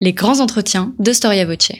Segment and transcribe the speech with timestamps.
[0.00, 1.72] Les grands entretiens de Storia Voce.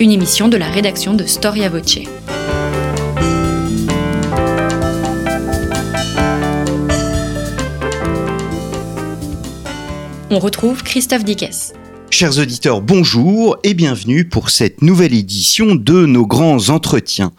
[0.00, 2.00] Une émission de la rédaction de Storia Voce.
[10.30, 11.74] On retrouve Christophe Dickès.
[12.10, 17.30] Chers auditeurs, bonjour et bienvenue pour cette nouvelle édition de nos grands entretiens.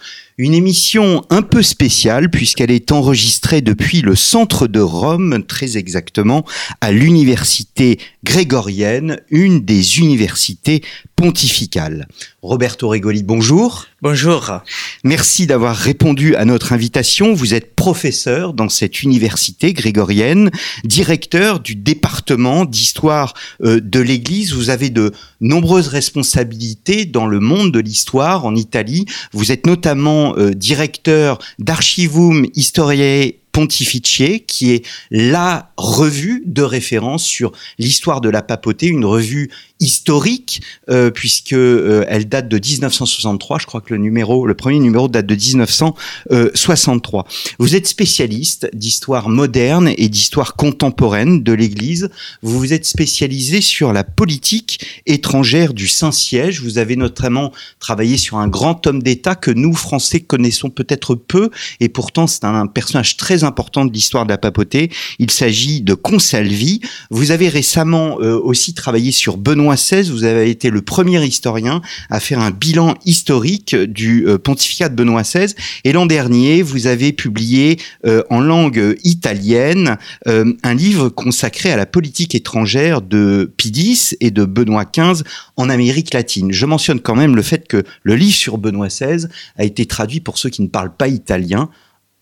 [0.44, 6.46] Une émission un peu spéciale puisqu'elle est enregistrée depuis le centre de Rome, très exactement
[6.82, 10.82] à l'université grégorienne, une des universités
[11.16, 12.08] pontificales.
[12.42, 13.86] Roberto Regoli, bonjour.
[14.04, 14.62] Bonjour.
[15.04, 17.36] Merci d'avoir répondu à notre invitation.
[17.36, 20.50] Vous êtes professeur dans cette université grégorienne,
[20.84, 24.54] directeur du département d'histoire euh, de l'Église.
[24.54, 29.06] Vous avez de nombreuses responsabilités dans le monde de l'histoire en Italie.
[29.34, 37.52] Vous êtes notamment euh, directeur d'Archivum Historiae Pontificie, qui est la revue de référence sur
[37.78, 39.50] l'histoire de la papauté, une revue
[39.82, 43.60] historique euh, puisque euh, elle date de 1963.
[43.60, 47.26] Je crois que le numéro, le premier numéro date de 1963.
[47.60, 52.10] Vous êtes spécialiste d'histoire moderne et d'histoire contemporaine de l'Église.
[52.42, 56.62] Vous vous êtes spécialisé sur la politique étrangère du Saint-Siège.
[56.62, 61.50] Vous avez notamment travaillé sur un grand homme d'État que nous Français connaissons peut-être peu
[61.80, 64.92] et pourtant c'est un personnage très important de l'histoire de la papauté.
[65.20, 66.82] Il s'agit de Consalvi.
[67.10, 69.76] Vous avez récemment euh, aussi travaillé sur Benoît
[70.10, 74.96] vous avez été le premier historien à faire un bilan historique du euh, pontificat de
[74.96, 75.54] Benoît XVI.
[75.84, 79.98] Et l'an dernier, vous avez publié euh, en langue italienne
[80.28, 83.72] euh, un livre consacré à la politique étrangère de Pie
[84.20, 85.24] et de Benoît XV
[85.58, 86.52] en Amérique latine.
[86.52, 90.20] Je mentionne quand même le fait que le livre sur Benoît XVI a été traduit
[90.20, 91.70] pour ceux qui ne parlent pas italien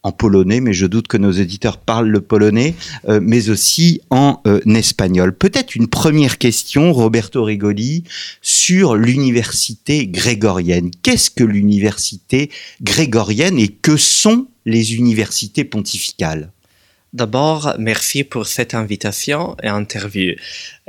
[0.03, 2.75] en polonais, mais je doute que nos éditeurs parlent le polonais,
[3.07, 5.35] euh, mais aussi en euh, espagnol.
[5.35, 8.03] Peut-être une première question, Roberto Rigoli,
[8.41, 10.91] sur l'université grégorienne.
[11.03, 12.49] Qu'est-ce que l'université
[12.81, 16.51] grégorienne et que sont les universités pontificales?
[17.11, 20.35] D'abord, merci pour cette invitation et interview.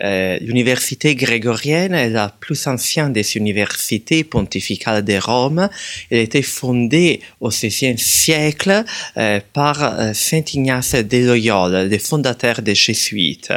[0.03, 5.71] Euh, l'université grégorienne est la plus ancienne des universités pontificales de Rome.
[6.11, 8.85] Elle a été fondée au XVIe siècle
[9.17, 13.55] euh, par euh, Saint Ignace de Loyola, le fondateur des Jésuites.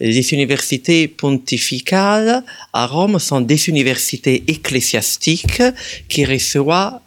[0.00, 2.42] Les universités pontificales
[2.72, 5.62] à Rome sont des universités ecclésiastiques
[6.08, 6.98] qui reçoivent,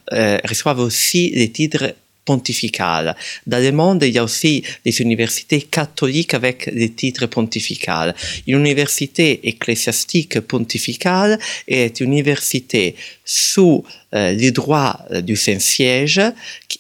[0.45, 1.93] reçoivent aussi les titres
[2.25, 3.15] pontificale.
[3.45, 8.15] Dans le monde, il y a aussi des universités catholiques avec des titres pontificales.
[8.47, 16.21] Une université ecclésiastique pontificale est une université sous euh, les droits du Saint-Siège.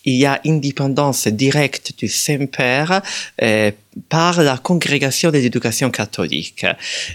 [0.03, 3.01] Il y a indépendance directe du Saint-Père
[3.41, 3.71] euh,
[4.09, 6.65] par la congrégation des éducations catholiques.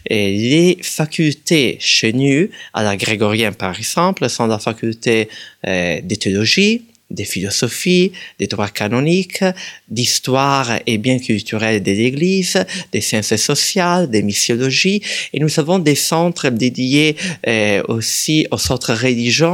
[0.07, 5.29] Et les facultés chez nous, à la grégorienne par exemple, sont la faculté
[5.67, 9.45] euh, de théologie, des philosophies, des droits canoniques,
[9.89, 15.95] d'histoire et bien culturels de l'Église, des sciences sociales, des missiologies, et nous avons des
[15.95, 17.17] centres dédiés
[17.47, 19.47] euh, aussi aux centres religieux,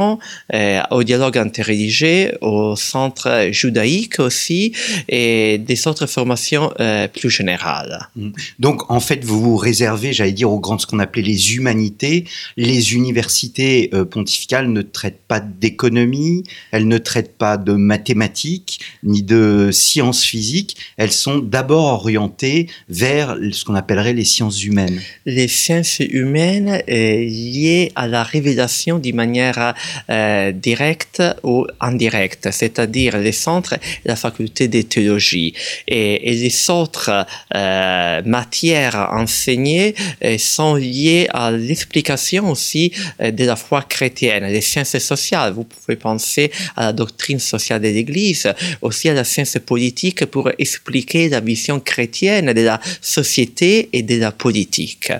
[0.53, 4.73] euh, au dialogue interreligieux, aux centres judaïques aussi,
[5.07, 8.09] et des autres formations euh, plus générales.
[8.15, 8.29] Mmh.
[8.59, 12.25] Donc en fait, vous vous réservez, j'allais dire, aux grandes, ce qu'on appelait les humanités.
[12.57, 19.69] Les universités pontificales ne traitent pas d'économie, elles ne traitent pas de mathématiques ni de
[19.71, 24.99] sciences physiques, elles sont d'abord orientées vers ce qu'on appellerait les sciences humaines.
[25.25, 29.73] Les sciences humaines liées à la révélation d'une manière
[30.09, 33.75] euh, directe ou indirecte, c'est-à-dire les centres
[34.05, 35.53] la faculté de théologie.
[35.87, 37.25] Et, les autres
[37.55, 44.97] euh, matières enseignées euh, sont liées à l'explication aussi de la foi chrétienne, les sciences
[44.97, 45.53] sociales.
[45.53, 48.47] Vous pouvez penser à la doctrine sociale de l'Église,
[48.81, 54.17] aussi à la science politique pour expliquer la vision chrétienne de la société et de
[54.17, 55.11] la politique.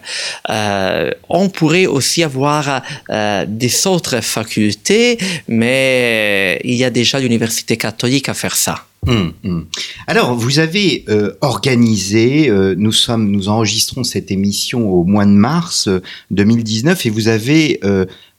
[0.50, 5.18] Euh, on pourrait aussi avoir euh, des autres facultés,
[5.48, 8.86] mais il y a déjà l'université catholique à faire ça.
[9.06, 9.66] Hum, hum.
[10.08, 15.88] Alors, vous avez euh, organisé, nous sommes, nous enregistrons cette émission au mois de mars
[16.32, 17.80] 2019 et vous avez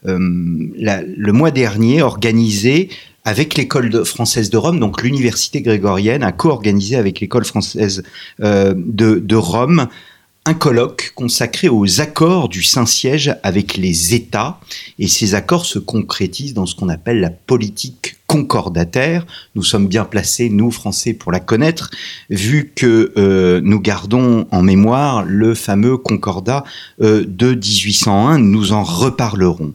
[0.04, 2.90] le mois dernier organisé
[3.28, 8.02] avec l'école française de Rome, donc l'université grégorienne a co-organisé avec l'école française
[8.42, 9.88] euh, de, Rome
[10.46, 14.58] un colloque consacré aux accords du Saint-Siège avec les États.
[14.98, 19.26] Et ces accords se concrétisent dans ce qu'on appelle la politique concordataire.
[19.54, 21.90] Nous sommes bien placés, nous Français, pour la connaître,
[22.30, 26.64] vu que euh, nous gardons en mémoire le fameux concordat
[27.02, 28.38] euh, de 1801.
[28.38, 29.74] Nous en reparlerons.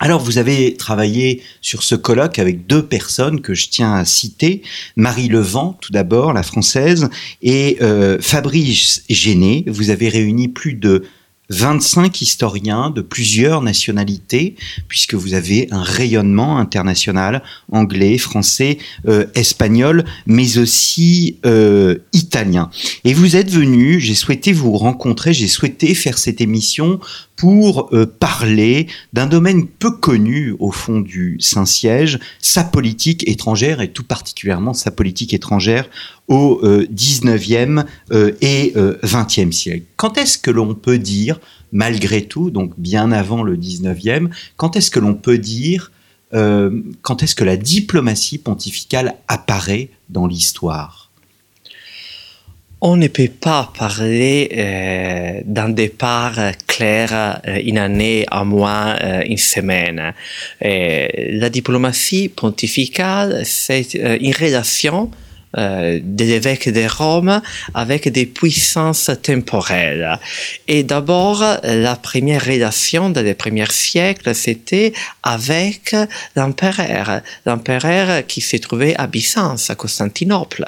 [0.00, 4.62] Alors, vous avez travaillé sur ce colloque avec deux personnes que je tiens à citer.
[4.94, 7.08] Marie Levent, tout d'abord, la française,
[7.42, 9.64] et euh, Fabrice Géné.
[9.66, 11.04] Vous avez réuni plus de
[11.50, 14.54] 25 historiens de plusieurs nationalités,
[14.86, 17.42] puisque vous avez un rayonnement international,
[17.72, 18.78] anglais, français,
[19.08, 22.70] euh, espagnol, mais aussi euh, italien.
[23.04, 27.00] Et vous êtes venu, j'ai souhaité vous rencontrer, j'ai souhaité faire cette émission
[27.38, 33.92] pour euh, parler d'un domaine peu connu au fond du Saint-Siège, sa politique étrangère et
[33.92, 35.88] tout particulièrement sa politique étrangère
[36.26, 39.84] au euh, 19e euh, et 20e siècle.
[39.96, 41.38] Quand est-ce que l'on peut dire,
[41.70, 45.92] malgré tout, donc bien avant le 19e, quand est-ce que l'on peut dire,
[46.30, 51.07] quand est-ce que la diplomatie pontificale apparaît dans l'histoire?
[52.80, 59.22] On ne peut pas parler euh, d'un départ clair euh, une année, un mois, euh,
[59.26, 60.14] une semaine.
[60.64, 65.10] Euh, la diplomatie pontificale, c'est euh, une relation
[65.56, 67.40] euh, des évêques de Rome
[67.72, 70.18] avec des puissances temporelles.
[70.66, 74.92] Et d'abord, la première relation dans les premiers siècles, c'était
[75.22, 75.96] avec
[76.36, 80.64] l'empereur, l'empereur qui se trouvait à Byzance, à Constantinople.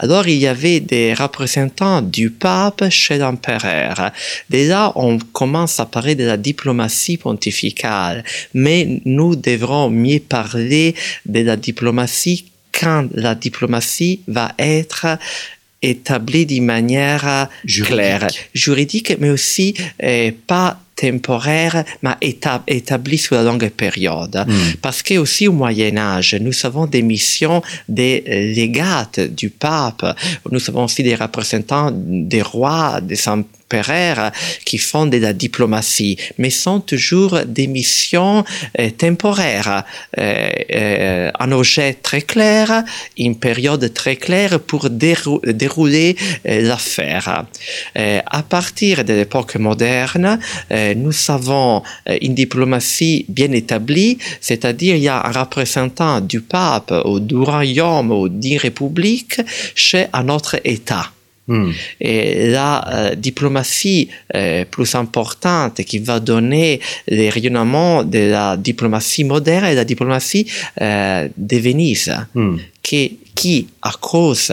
[0.00, 4.10] Alors, il y avait des représentants du pape chez l'empereur.
[4.50, 8.24] Déjà, on commence à parler de la diplomatie pontificale,
[8.54, 10.94] mais nous devrons mieux parler
[11.26, 12.46] de la diplomatie
[12.78, 15.18] quand la diplomatie va être
[15.82, 17.94] établie d'une manière Juridique.
[17.94, 24.44] claire, juridique, mais aussi euh, pas temporaire, mais éta- établie sur la longue période.
[24.48, 24.76] Mm.
[24.80, 28.24] Parce que aussi au Moyen Âge, nous avons des missions des
[28.54, 30.16] légates du pape,
[30.50, 33.16] nous avons aussi des représentants des rois, des
[34.64, 38.44] qui font de la diplomatie, mais sont toujours des missions
[38.78, 39.84] euh, temporaires,
[40.18, 42.84] euh, euh, un objet très clair,
[43.18, 47.44] une période très claire pour dérou- dérouler l'affaire.
[47.94, 50.38] À partir de l'époque moderne,
[50.96, 51.82] nous avons
[52.20, 58.10] une diplomatie bien établie, c'est-à-dire il y a un représentant du pape ou du royaume
[58.12, 59.40] ou d'une république
[59.74, 61.15] chez un autre État.
[61.48, 61.70] Mm.
[62.00, 69.24] Et la euh, diplomatie euh, plus importante qui va donner les rayonnements de la diplomatie
[69.24, 70.50] moderne est la diplomatie
[70.80, 72.56] euh, de Venise Mm.
[72.82, 74.52] qui, qui, à cause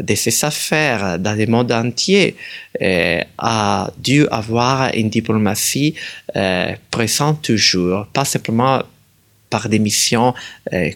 [0.00, 2.36] de ses affaires dans le monde entier,
[3.38, 5.94] a dû avoir une diplomatie
[6.90, 8.82] présente toujours, pas simplement
[9.50, 10.34] par des missions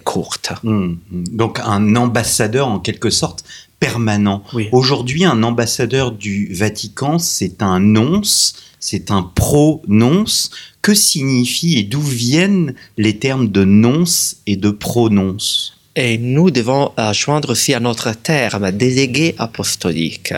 [0.05, 0.53] courtes.
[0.62, 0.94] Mm.
[1.11, 3.44] Donc un ambassadeur en quelque sorte
[3.81, 4.43] permanent.
[4.53, 4.69] Oui.
[4.73, 10.51] Aujourd'hui, un ambassadeur du Vatican, c'est un nonce, c'est un pro-nonce.
[10.83, 15.79] Que signifient et d'où viennent les termes de nonce et de prononce?
[16.01, 20.33] Et nous devons euh, joindre aussi à notre terme délégué apostolique.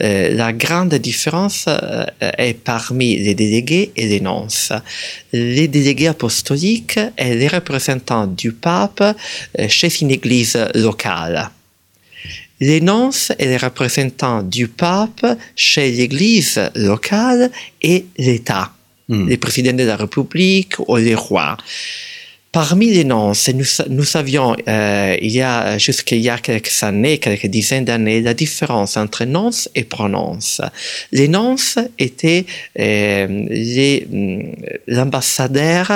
[0.00, 4.72] Euh, la grande différence euh, est parmi les délégués et les nonces.
[5.32, 11.50] Les délégués apostoliques sont les représentants du pape euh, chez une église locale.
[12.60, 15.26] Les nonces sont les représentants du pape
[15.56, 17.50] chez l'église locale
[17.82, 18.70] et l'État
[19.08, 19.28] Mm.
[19.28, 21.56] les présidents de la République ou les rois.
[22.52, 26.80] Parmi les nonces, nous, sa- nous savions, euh, il y a jusqu'il y a quelques
[26.84, 30.60] années, quelques dizaines d'années, la différence entre nonce et prononce.
[31.10, 32.46] Les nonces étaient
[32.78, 34.54] euh, les, hum,
[34.86, 35.90] l'ambassadeur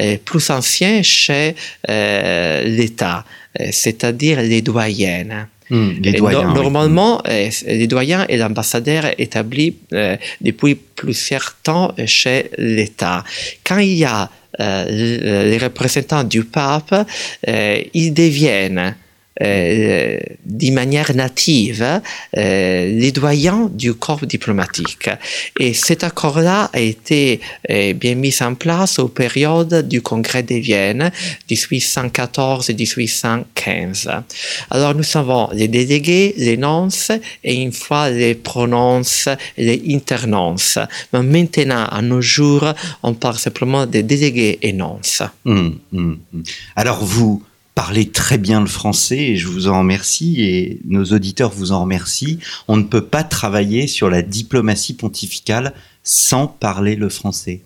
[0.00, 1.54] euh, plus ancien chez
[1.88, 3.24] euh, l'État,
[3.60, 5.46] euh, c'est-à-dire les doyennes.
[5.70, 5.90] Mm.
[6.02, 6.42] Les Et doyens.
[6.42, 6.54] no- oui.
[6.62, 13.22] normalement, euh, les doyens et l'ambassadeur établis euh, depuis plusieurs temps chez l'État.
[13.66, 16.94] Quand il y a euh, le- les représentants du pape,
[17.48, 18.96] euh, ils deviennent
[19.42, 22.00] euh, d'une manière native
[22.36, 25.08] euh, les doyens du corps diplomatique.
[25.58, 27.40] Et cet accord-là a été
[27.70, 31.12] euh, bien mis en place aux périodes du Congrès de Vienne
[31.50, 34.10] 1814 et 1815.
[34.70, 37.12] Alors nous avons les délégués, les nonces
[37.44, 40.78] et une fois les prononces les internonces.
[41.12, 45.22] Mais maintenant, à nos jours, on parle simplement des délégués et nonces.
[45.44, 46.42] Mm, mm, mm.
[46.76, 47.42] Alors vous
[47.78, 51.82] parlez très bien le français et je vous en remercie et nos auditeurs vous en
[51.82, 52.40] remercient.
[52.66, 57.60] On ne peut pas travailler sur la diplomatie pontificale sans parler le français.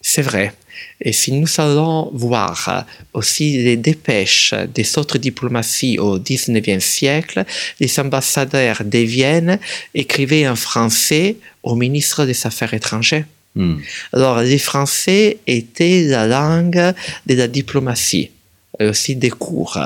[0.00, 0.52] C'est vrai.
[1.00, 7.44] Et si nous allons voir aussi les dépêches des autres diplomaties au XIXe siècle,
[7.78, 9.60] les ambassadeurs de Vienne
[9.94, 13.26] écrivaient en français au ministre des Affaires étrangères.
[13.54, 13.76] Hmm.
[14.12, 16.92] Alors, les Français étaient la langue
[17.26, 18.30] de la diplomatie
[18.80, 19.78] et aussi des cours.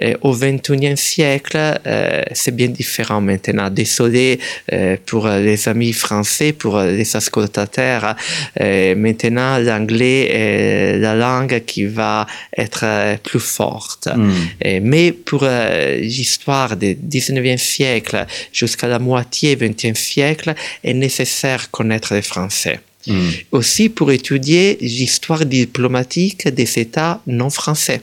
[0.00, 3.70] Et au XXIe siècle, euh, c'est bien différent maintenant.
[3.70, 4.40] Désolé
[4.72, 8.16] euh, pour les amis français, pour les ascoltateurs.
[8.60, 12.26] Euh, maintenant, l'anglais est la langue qui va
[12.56, 12.84] être
[13.22, 14.08] plus forte.
[14.12, 14.32] Hmm.
[14.60, 20.94] Et- mais pour euh, l'histoire du XIXe siècle jusqu'à la moitié du XXe siècle, est
[20.94, 23.28] nécessaire connaître le français Hmm.
[23.52, 28.00] aussi pour étudier l'histoire diplomatique des États non français.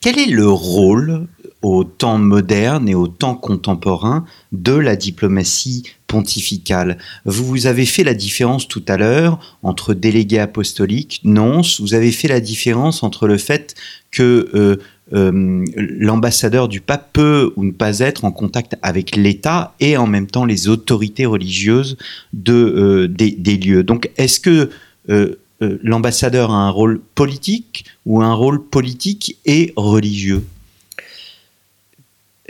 [0.00, 1.26] Quel est le rôle
[1.62, 6.98] au temps moderne et au temps contemporain de la diplomatie pontificale?
[7.24, 11.80] Vous vous avez fait la différence tout à l'heure entre délégué apostolique, nonce.
[11.80, 13.74] Vous avez fait la différence entre le fait
[14.10, 14.76] que euh,
[15.12, 20.06] euh, l'ambassadeur du pape peut ou ne pas être en contact avec l'État et en
[20.06, 21.98] même temps les autorités religieuses
[22.32, 23.82] de, euh, des, lieux.
[23.82, 24.70] Donc, est-ce que
[25.10, 30.44] euh, l'ambassadeur a un rôle politique ou un rôle politique et religieux?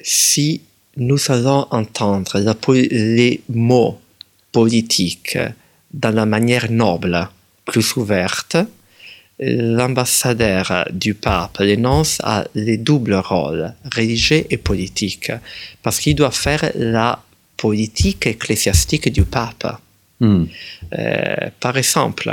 [0.05, 0.61] Si
[0.97, 2.39] nous allons entendre
[2.73, 3.99] les mots
[4.53, 5.39] politiques
[5.93, 7.29] dans la manière noble,
[7.65, 8.57] plus ouverte,
[9.47, 15.31] l'ambassadeur du pape, l'énonce, a les doubles rôles, religieux et politique,
[15.83, 17.23] parce qu'il doit faire la
[17.57, 19.79] politique ecclésiastique du pape.
[20.21, 20.45] Hmm.
[20.99, 22.29] Euh, par exemple,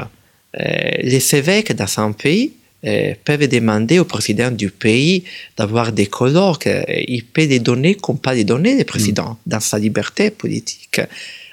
[0.60, 0.64] euh,
[1.00, 2.54] les évêques dans un pays
[2.86, 5.24] euh, peuvent demander au président du pays
[5.58, 6.70] d'avoir des colloques.
[7.08, 11.02] Il peut les donner comme pas les donner le président dans sa liberté politique.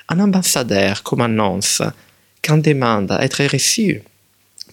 [0.08, 1.82] Un ambassadeur, comme annonce,
[2.42, 4.02] quand demande à être reçu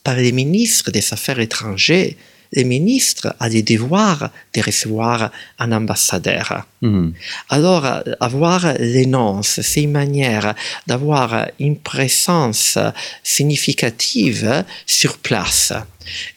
[0.06, 2.14] par les ministres des Affaires étrangères,
[2.54, 6.66] le ministre a le devoir de recevoir un ambassadeur.
[6.82, 7.10] Hmm.
[7.50, 7.86] Alors,
[8.20, 10.54] avoir l'énonce, c'est une manière
[10.86, 12.78] d'avoir une présence
[13.24, 15.74] significative sur place.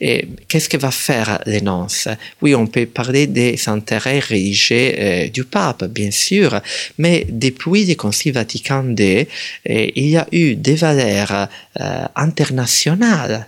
[0.00, 2.08] Et qu'est-ce que va faire l'énonce
[2.42, 6.60] Oui, on peut parler des intérêts religieux euh, du pape, bien sûr,
[6.98, 9.26] mais depuis le Concile Vatican II,
[9.70, 11.48] euh, il y a eu des valeurs
[11.80, 13.46] euh, internationales,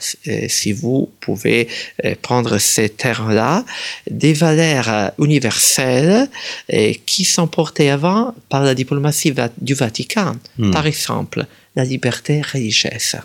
[0.49, 1.69] si vous pouvez
[2.23, 3.65] prendre ces termes-là,
[4.11, 6.29] des valeurs universelles
[7.07, 10.35] qui sont portées avant par la diplomatie du Vatican.
[10.59, 10.71] Hmm.
[10.71, 11.47] Par exemple,
[11.77, 13.17] la liberté religieuse.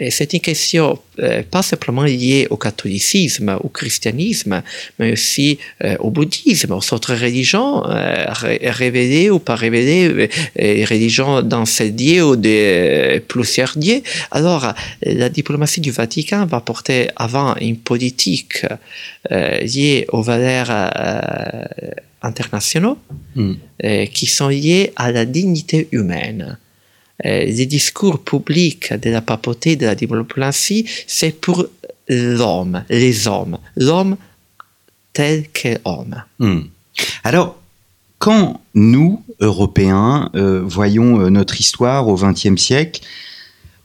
[0.00, 4.62] Et C'est une question euh, pas simplement liée au catholicisme, au christianisme,
[4.98, 10.28] mais aussi euh, au bouddhisme, aux autres religions, euh, ré- révélées ou pas révélées, euh,
[10.60, 14.02] euh, religions d'enseigner ou de euh, plusieurs dieux.
[14.30, 14.72] Alors, euh,
[15.22, 18.56] la diplomatie du Vatican va porter avant une politique
[19.32, 21.64] euh, liée aux valeurs euh,
[22.22, 22.98] internationaux
[23.84, 26.58] euh, qui sont liés à la dignité humaine.
[27.26, 31.66] Euh, les discours publics de la papauté de la diplomatie, c'est pour
[32.08, 34.16] l'homme, les hommes, l'homme
[35.12, 36.22] tel qu'homme.
[36.38, 36.60] Hmm.
[37.24, 37.56] Alors,
[38.18, 43.00] quand nous, Européens, euh, voyons euh, notre histoire au XXe siècle,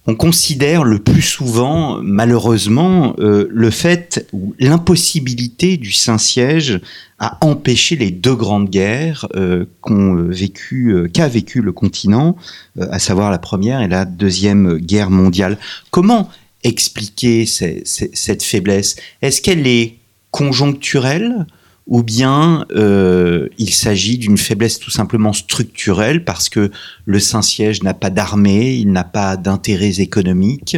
[0.05, 6.81] on considère le plus souvent, malheureusement, euh, le fait ou l'impossibilité du Saint-Siège
[7.19, 10.33] à empêcher les deux grandes guerres euh, euh,
[10.74, 12.36] euh, qu'a vécu le continent,
[12.79, 15.57] euh, à savoir la première et la deuxième guerre mondiale.
[15.89, 16.29] Comment
[16.63, 18.98] expliquer cette faiblesse?
[19.22, 20.00] Est-ce qu'elle est
[20.31, 21.45] conjoncturelle?
[21.87, 26.71] Ou bien euh, il s'agit d'une faiblesse tout simplement structurelle parce que
[27.05, 30.77] le Saint-Siège n'a pas d'armée, il n'a pas d'intérêts économiques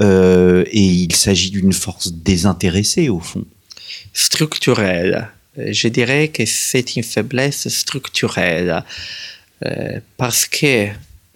[0.00, 3.44] euh, et il s'agit d'une force désintéressée au fond.
[4.12, 5.28] Structurel.
[5.58, 8.82] Euh, Je dirais que c'est une faiblesse structurelle
[9.64, 10.88] euh, parce que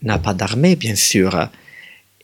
[0.02, 1.48] n'a pas d'armée, bien sûr.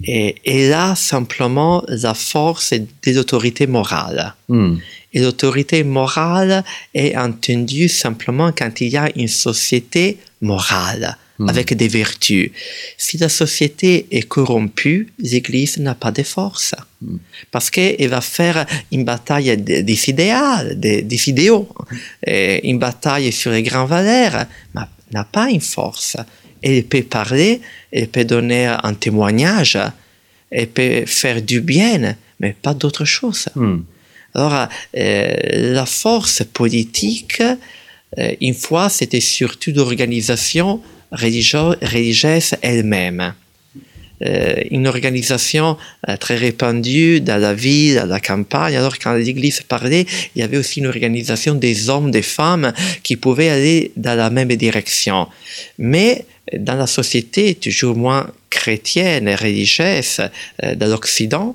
[0.05, 4.35] Et, et là, simplement, la force des autorités morales.
[4.49, 4.77] Hmm.
[5.17, 6.63] Et l'autorité morale
[6.95, 11.51] est entendue simplement quand il y a une société morale, Hmm.
[11.51, 12.51] avec des vertus.
[12.97, 16.75] Si la société est corrompue, l'Église n'a pas de force.
[17.03, 17.19] Hmm.
[17.51, 18.59] Parce qu'elle va faire
[18.91, 21.69] une bataille de- des idéaux, des, des idéaux,
[22.27, 26.17] et une bataille sur les grandes valeurs, mais n'a pas une force.
[26.63, 27.61] Elle peut parler,
[27.93, 29.79] elle peut donner un témoignage,
[30.51, 33.45] elle peut faire du bien, mais pas d'autre chose.
[33.55, 33.81] Hmm.
[34.37, 37.43] Alors, la force politique,
[38.41, 43.35] une fois, c'était surtout l'organisation religieuse elle-même.
[44.25, 45.77] Euh, une organisation
[46.09, 48.75] euh, très répandue dans la ville, dans la campagne.
[48.75, 53.17] Alors quand l'Église parlait, il y avait aussi une organisation des hommes, des femmes qui
[53.17, 55.29] pouvaient aller dans la même direction.
[55.79, 56.25] Mais
[56.57, 60.23] dans la société toujours moins chrétienne et religieuse
[60.65, 61.55] euh, de l'Occident,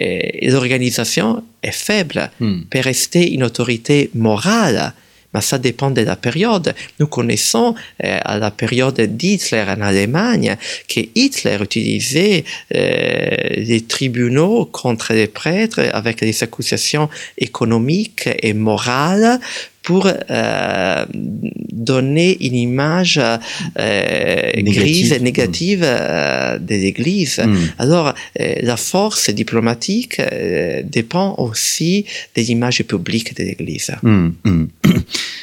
[0.00, 2.62] l'organisation est faible, hmm.
[2.70, 4.92] peut rester une autorité morale
[5.34, 6.74] mais ça dépend de la période.
[6.98, 10.56] Nous connaissons euh, à la période d'Hitler en Allemagne
[10.88, 19.38] que Hitler utilisait euh, les tribunaux contre les prêtres avec des accusations économiques et morales
[19.88, 21.06] pour euh,
[21.72, 27.38] donner une image euh, grise et négative euh, de l'Église.
[27.38, 27.56] Hmm.
[27.78, 30.20] Alors, la force diplomatique
[30.84, 32.04] dépend aussi
[32.34, 33.90] des images publiques de l'Église.
[34.02, 34.66] Hmm, hmm.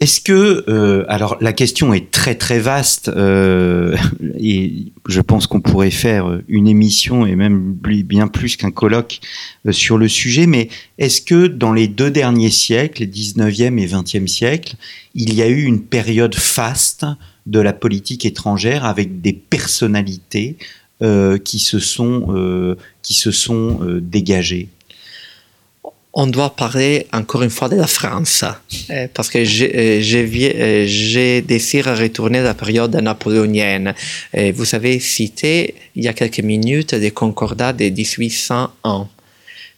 [0.00, 3.96] Est-ce que, euh, alors la question est très très vaste euh,
[4.38, 9.18] et je pense qu'on pourrait faire une émission et même bien plus qu'un colloque
[9.66, 13.86] euh, sur le sujet, mais est-ce que dans les deux derniers siècles, les 19e et
[13.88, 14.76] 20e siècles,
[15.16, 17.04] il y a eu une période faste
[17.46, 20.56] de la politique étrangère avec des personnalités
[21.44, 24.68] qui se sont, qui se sont dégagées?
[26.20, 28.42] On doit parler encore une fois de la France,
[28.90, 33.94] euh, parce que j'ai euh, décidé de retourner à la période napoléonienne.
[34.34, 39.08] vous avez cité il y a quelques minutes les concordats de 1801.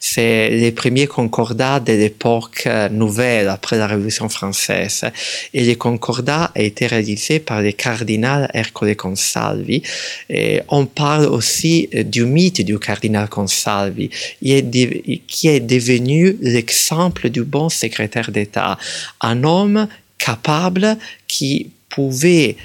[0.03, 5.05] C'est les premiers concordats de l'époque euh, nouvelle après la Révolution française.
[5.53, 9.83] Et les concordats ont été réalisés par le cardinal Ercole Consalvi.
[10.27, 14.09] Et on parle aussi euh, du mythe du cardinal Consalvi,
[14.41, 18.79] qui est devenu l'exemple du bon secrétaire d'État.
[19.21, 22.55] Un homme capable qui pouvait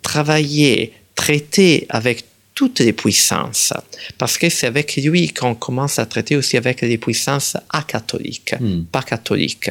[0.00, 2.24] travailler, traiter avec
[2.56, 3.74] toutes les puissances,
[4.16, 8.84] parce que c'est avec lui qu'on commence à traiter aussi avec les puissances acatholiques, hmm.
[8.90, 9.70] pas catholiques.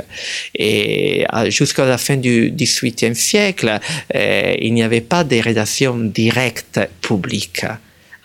[0.54, 3.80] Et jusqu'à la fin du XVIIIe siècle,
[4.14, 7.66] euh, il n'y avait pas de relations directes publiques.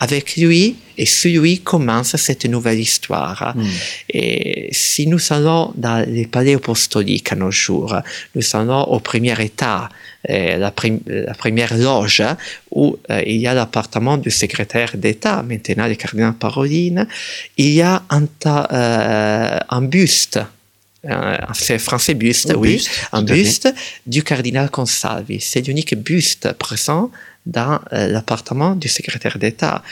[0.02, 3.52] Avec lui, et celui commence cette nouvelle histoire.
[3.54, 3.64] Hmm.
[4.08, 7.94] Et si nous allons dans les palais apostoliques à nos jours,
[8.34, 9.90] nous allons au premier état,
[10.28, 12.22] euh, la, première loge,
[12.70, 17.06] où euh, il y a l'appartement du secrétaire d'État, maintenant le cardinal Paroline,
[17.56, 20.40] il y a un, euh, un buste
[21.54, 23.72] c'est français buste, oui, un buste
[24.06, 25.40] du cardinal Consalvi.
[25.40, 27.10] C'est l'unique buste présent
[27.46, 29.82] dans l'appartement du secrétaire d'État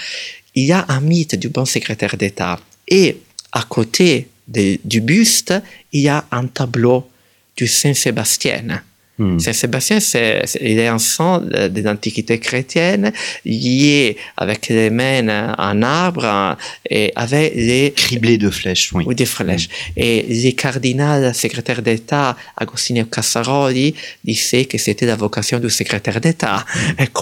[0.58, 2.58] il y a un mythe du bon secrétaire d'État.
[2.88, 3.18] Et
[3.52, 5.54] à côté du buste,
[5.92, 7.08] il y a un tableau
[7.56, 8.82] du Saint-Sébastien.
[9.18, 9.38] Hmm.
[9.38, 13.12] Saint-Sébastien, c'est, il est un sang de l'Antiquité chrétienne
[13.44, 16.56] lié avec les mains en arbre
[16.88, 17.92] et avec les...
[17.96, 19.04] Criblés de flèches, oui.
[19.06, 19.68] Oui, des flèches.
[19.68, 19.92] Hmm.
[19.96, 26.64] Et les cardinal secrétaire d'État, Agostino Casaroli, disait que c'était la vocation du secrétaire d'État.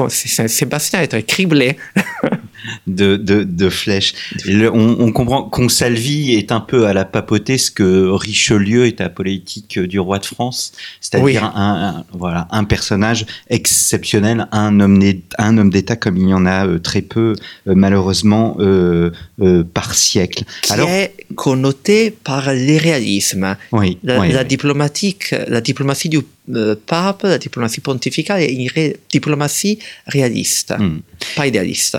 [0.09, 1.77] Saint-Sébastien était criblé.
[2.87, 4.15] de, de, flèches.
[4.49, 9.05] on, on, comprend Consalvi est un peu à la papauté ce que Richelieu est à
[9.05, 15.03] la politique du roi de France, c'est-à-dire un, voilà, un personnage exceptionnel, un homme,
[15.39, 17.35] un homme d'État comme il y en a euh, très peu,
[17.69, 19.11] euh, malheureusement, euh,
[19.75, 20.45] par siècle.
[20.63, 23.57] Qui Alors, est connoté par l'irréalisme.
[23.73, 26.21] Oui, la, diplomatique, la diplomatie du
[26.87, 31.01] pape, la diplomatie pontificale est une diplomatie réaliste, hmm.
[31.35, 31.99] pas idéaliste.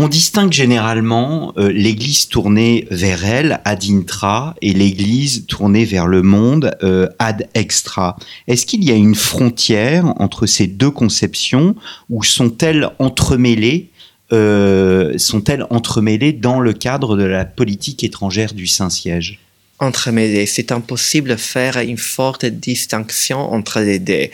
[0.00, 6.22] On distingue généralement euh, l'Église tournée vers elle, ad intra, et l'Église tournée vers le
[6.22, 8.16] monde, euh, ad extra.
[8.46, 11.74] Est-ce qu'il y a une frontière entre ces deux conceptions
[12.10, 13.90] ou sont-elles entremêlées
[14.30, 19.40] euh, sont-elles entremêlées dans le cadre de la politique étrangère du Saint-Siège?
[19.78, 20.46] Entremêlés.
[20.46, 24.28] C'est impossible de faire une forte distinction entre les deux,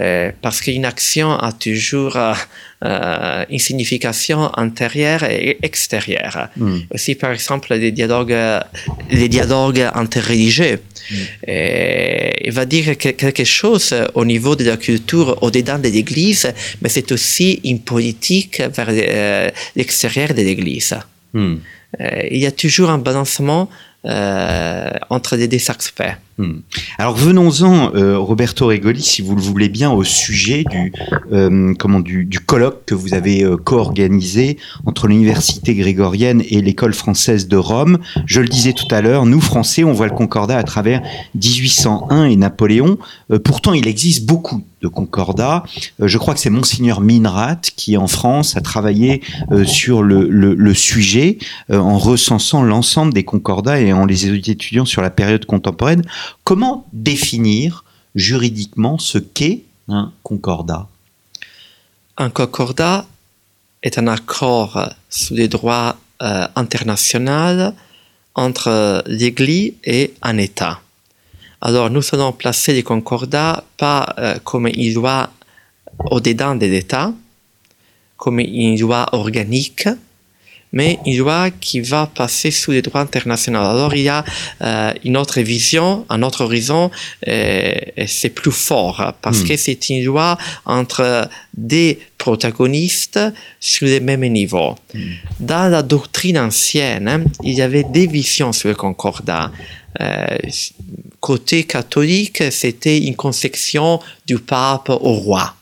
[0.00, 2.32] euh, parce qu'une action a toujours euh,
[2.84, 6.48] euh, une signification intérieure et extérieure.
[6.56, 6.78] Hmm.
[6.94, 8.36] Aussi, par exemple, les dialogues,
[9.10, 10.80] les dialogues interreligieux.
[11.08, 11.14] Mm.
[12.48, 17.12] il va dire quelque chose au niveau de la culture au-dedans de l'Église, mais c'est
[17.12, 18.90] aussi une politique vers
[19.76, 20.94] l'extérieur de l'Église.
[21.32, 21.58] Hmm.
[22.30, 26.02] il y a toujours un balancement euh, entre les deux aspects.
[26.38, 26.60] Hmm.
[26.98, 30.92] Alors venons-en, euh, Roberto Regoli, si vous le voulez bien, au sujet du,
[31.32, 36.92] euh, comment, du, du, colloque que vous avez euh, co-organisé entre l'Université grégorienne et l'École
[36.92, 38.00] française de Rome.
[38.26, 41.00] Je le disais tout à l'heure, nous Français, on voit le Concordat à travers
[41.34, 42.98] 1801 et Napoléon.
[43.30, 45.64] Euh, pourtant, il existe beaucoup de concordats.
[46.00, 49.22] Euh, je crois que c'est Monseigneur Minrat qui, en France, a travaillé
[49.52, 51.38] euh, sur le, le, le sujet
[51.70, 56.02] en recensant l'ensemble des concordats et en les étudiant sur la période contemporaine.
[56.44, 57.84] Comment définir
[58.14, 60.88] juridiquement ce qu'est un concordat?
[62.16, 63.06] Un concordat
[63.82, 67.72] est un accord sous les droits euh, internationaux
[68.34, 70.80] entre l'Église et un État.
[71.60, 75.30] Alors nous allons placer les concordats pas euh, comme une loi
[76.10, 77.12] au-dedans de l'État,
[78.16, 79.88] comme une loi organique,
[80.76, 83.60] mais une loi qui va passer sous les droits internationaux.
[83.74, 84.22] Alors il y a
[84.62, 86.90] euh, une autre vision, un autre horizon,
[87.26, 89.48] et c'est plus fort parce Mm.
[89.48, 93.20] que c'est une loi entre des protagonistes
[93.60, 94.74] sur le même niveau.
[95.40, 99.50] Dans la doctrine ancienne, hein, il y avait des visions sur le concordat.
[100.00, 100.26] Euh,
[101.20, 105.54] côté catholique, c'était une conception du pape au roi.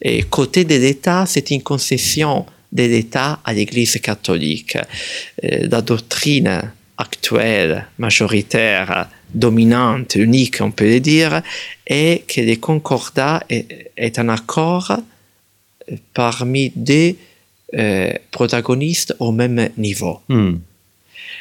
[0.00, 4.76] Et côté de l'État, c'est une concession de l'État à l'Église catholique.
[5.44, 11.42] Euh, la doctrine actuelle, majoritaire, dominante, unique, on peut le dire,
[11.86, 17.16] est que le concordat est, est un accord euh, parmi des
[17.74, 20.20] euh, protagonistes au même niveau.
[20.28, 20.54] Hmm.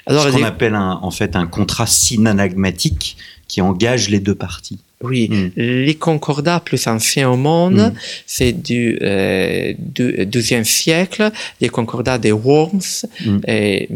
[0.07, 4.79] Alors, Ce qu'on appelle un, en fait un contrat synanagmatique qui engage les deux parties.
[5.01, 5.51] Oui, Mm.
[5.57, 7.93] les concordats plus anciens au monde, Mm.
[8.25, 11.31] c'est du, euh, du 12e siècle,
[11.61, 13.39] les concordats de Worms, Mm.
[13.47, 13.87] et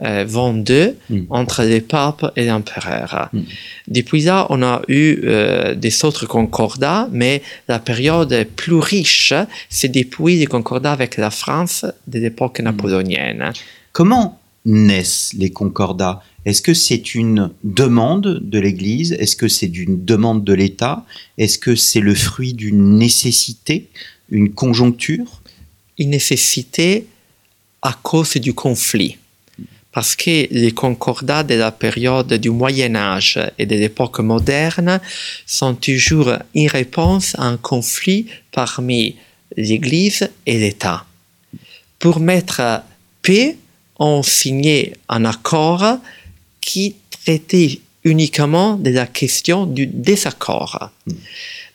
[0.00, 1.20] 1122, Mm.
[1.30, 3.30] entre les papes et l'empereur.
[3.88, 9.32] Depuis là, on a eu euh, des autres concordats, mais la période plus riche,
[9.70, 13.52] c'est depuis les concordats avec la France de l'époque napoléonienne.
[13.92, 19.12] Comment naissent les concordats Est-ce que c'est une demande de l'Église?
[19.12, 21.04] Est-ce que c'est une demande de l'État?
[21.38, 23.88] Est-ce que c'est le fruit d'une nécessité,
[24.30, 25.42] une conjoncture?
[25.98, 27.06] Une nécessité
[27.80, 29.16] à cause du conflit.
[29.92, 35.00] Parce que les concordats de la période du Moyen Âge et de l'époque moderne
[35.46, 39.14] sont toujours une réponse à un conflit parmi
[39.56, 41.06] l'Église et l'État.
[42.00, 42.82] Pour mettre
[43.22, 43.56] paix,
[44.00, 46.00] on signait un accord
[46.64, 50.90] qui traitait uniquement de la question du désaccord.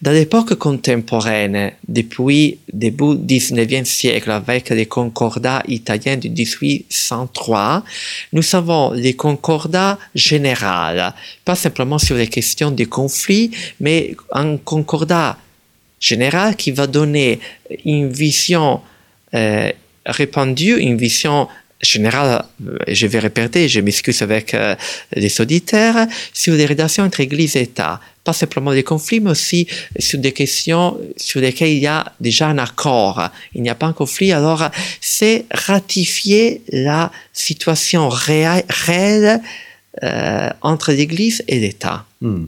[0.02, 7.84] Dans l'époque contemporaine, depuis début 19e siècle, avec les concordats italiens de 1803,
[8.34, 11.12] nous avons les concordats généraux,
[11.46, 15.38] pas simplement sur les questions des conflits, mais un concordat
[16.00, 17.40] général qui va donner
[17.86, 18.82] une vision
[19.34, 19.70] euh,
[20.06, 21.48] répandue, une vision
[21.82, 24.76] générale, euh, je vais répéter, je m'excuse avec euh,
[25.16, 28.00] les auditeurs, sur les relations entre Église et État.
[28.24, 32.48] Pas simplement des conflits, mais aussi sur des questions sur lesquelles il y a déjà
[32.48, 33.30] un accord.
[33.56, 39.42] Il n'y a pas un conflit, alors c'est ratifier la situation réelle
[40.04, 42.06] euh, entre l'Église et l'État.
[42.22, 42.46] Hmm.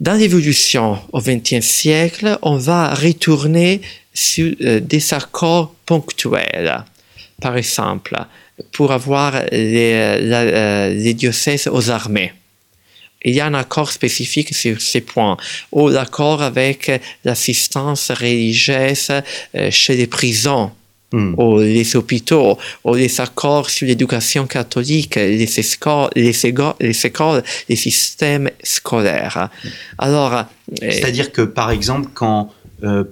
[0.00, 3.80] Dans l'évolution au XXe siècle, on va retourner
[4.12, 6.84] sur euh, des accords ponctuels.
[7.40, 8.16] Par exemple,
[8.72, 12.32] pour avoir les, la- euh, les diocèses aux armées.
[13.26, 15.36] Il y a un accord spécifique sur ces points,
[15.72, 16.90] ou l'accord avec
[17.24, 19.08] l'assistance religieuse
[19.56, 20.70] euh, chez les prisons,
[21.12, 21.34] Hmm.
[21.38, 27.42] ou les hôpitaux, ou les accords sur l'éducation catholique, les écoles, les écoles, les, écoles,
[27.68, 29.48] les systèmes scolaires.
[29.98, 30.42] Alors, euh,
[30.80, 32.50] C'est-à-dire que, par exemple, quand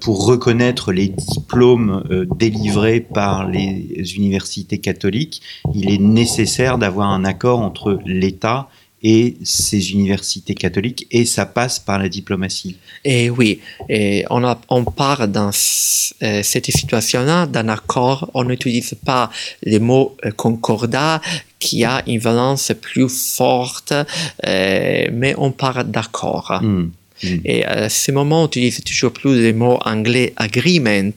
[0.00, 5.42] pour reconnaître les diplômes euh, délivrés par les universités catholiques,
[5.74, 8.68] il est nécessaire d'avoir un accord entre l'État
[9.02, 12.76] et ces universités catholiques, et ça passe par la diplomatie.
[13.04, 15.50] Et oui, et on, a, on part dans
[16.22, 18.30] euh, cette situation-là d'un accord.
[18.34, 19.30] On n'utilise pas
[19.64, 21.20] le mot euh, concordat
[21.58, 23.92] qui a une valence plus forte,
[24.46, 26.60] euh, mais on part d'accord.
[26.62, 26.90] Hmm.
[27.22, 27.36] Hmm.
[27.44, 31.12] Et à ce moment, on utilise toujours plus le mot anglais agreement,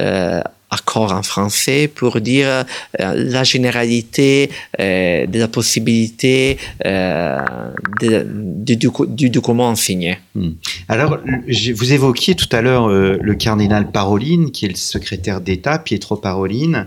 [0.00, 7.38] euh, accord en français, pour dire euh, la généralité euh, de la possibilité euh,
[8.00, 10.18] de- du, du, du document signé.
[10.88, 15.40] Alors, je- vous évoquiez tout à l'heure euh, le cardinal Parolin, qui est le secrétaire
[15.40, 16.86] d'État, Pietro Parolin,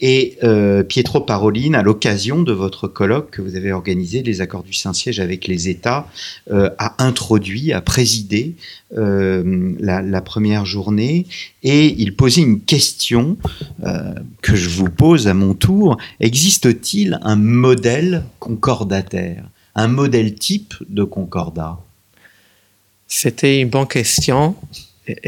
[0.00, 4.62] Et euh, Pietro Parolin, à l'occasion de votre colloque que vous avez organisé, les accords
[4.62, 6.08] du Saint-Siège avec les États,
[6.50, 8.54] euh, a introduit, a présidé
[8.96, 11.26] euh, la, la, première journée.
[11.62, 13.36] Et il posait une question
[13.84, 15.98] euh, que je vous pose à mon tour.
[16.18, 21.78] Existe-t-il un modèle concordataire, un modèle type de concordat?
[23.06, 24.54] C'était une bonne question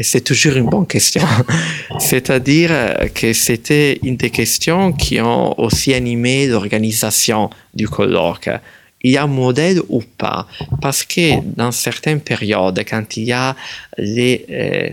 [0.01, 1.21] c'est toujours une bonne question.
[1.99, 2.71] C'est-à-dire
[3.13, 8.49] que c'était une des questions qui ont aussi animé l'organisation du colloque.
[9.01, 10.47] Il y a un modèle ou pas?
[10.81, 13.55] Parce que dans certaines périodes, quand il y a
[13.97, 14.89] les euh,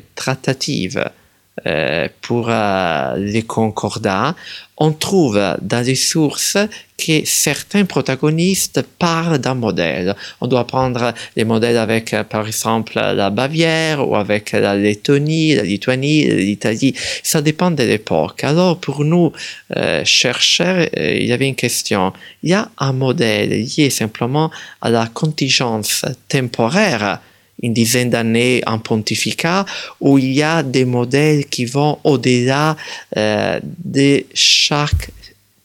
[1.67, 4.35] euh, pour euh, les concordats,
[4.79, 6.57] on trouve dans les sources
[6.97, 10.17] que certains protagonistes parlent d'un modèle.
[10.41, 15.65] On doit prendre les modèles avec, par exemple, la Bavière ou avec la Lettonie, la
[15.65, 16.95] Lituanie, l'Italie.
[17.23, 18.43] Ça dépend de l'époque.
[18.43, 19.33] Alors, pour nous,
[19.77, 22.15] euh, chercheurs, euh, il y avait une question.
[22.43, 27.21] Il y a un modèle lié simplement à la contingence temporaire
[27.62, 29.64] une dizaine d'années en pontificat,
[30.01, 32.77] où il y a des modèles qui vont au-delà
[33.16, 35.11] euh, de chaque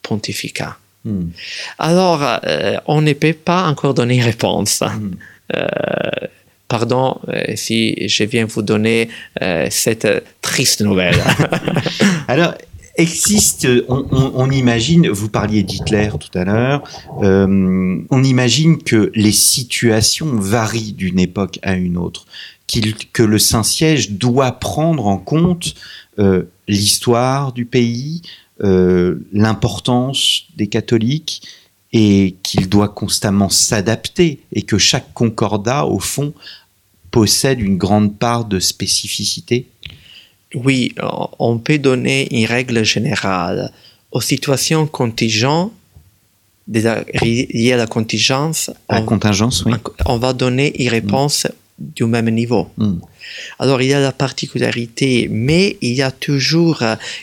[0.02, 0.76] pontificat.
[1.04, 1.28] Hmm.
[1.78, 4.82] Alors, euh, on ne peut pas encore donner réponse.
[4.82, 5.12] Hmm.
[5.54, 5.66] Euh,
[6.68, 7.20] pardon
[7.54, 9.08] si je viens vous donner
[9.70, 10.08] cette
[10.42, 11.22] triste nouvelle.
[12.28, 12.54] Alors,
[12.96, 16.82] existe, on, imagine, vous parliez d'Hitler tout à l'heure,
[17.22, 22.26] euh, on imagine que les situations varient d'une époque à une autre,
[23.12, 25.74] que le Saint-Siège doit prendre en compte
[26.18, 28.22] euh, l'histoire du pays,
[28.62, 31.42] euh, l'importance des catholiques,
[31.92, 36.32] et qu'il doit constamment s'adapter, et que chaque concordat, au fond,
[37.10, 39.66] possède une grande part de spécificité
[40.54, 40.94] oui,
[41.38, 43.72] on peut donner une règle générale.
[44.12, 45.72] Aux situations contingentes,
[46.68, 49.74] liées à la contingence, on, contingence, oui.
[50.06, 51.46] on va donner une réponse
[51.78, 52.68] du même niveau.
[52.76, 52.98] Hmm.
[53.58, 56.82] Alors il y a la particularité, mais il y a toujours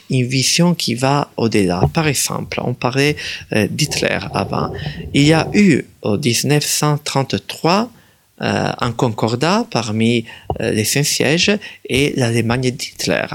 [0.10, 1.90] une vision qui va au-delà.
[1.94, 3.16] Par exemple, on parlait
[3.54, 4.72] euh, d'Hitler avant.
[5.14, 7.86] Il y a eu en 1933 euh,
[8.44, 10.26] un concordat parmi
[10.60, 13.26] euh, les Saint-Sièges et l'Allemagne d'Hitler.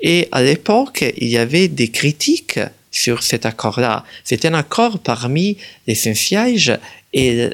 [0.00, 4.04] Et à l'époque, il y avait des critiques sur cet accord-là.
[4.24, 6.78] C'était un accord parmi les Saint-Sièges
[7.12, 7.50] et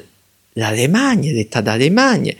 [0.55, 2.35] l'Allemagne, l'État d'Allemagne,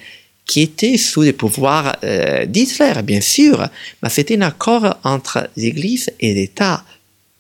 [0.46, 3.68] qui était sous le pouvoir euh, d'Hitler, bien sûr,
[4.02, 6.84] mais c'était un accord entre l'Église et l'État,